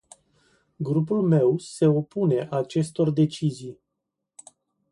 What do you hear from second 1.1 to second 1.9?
meu se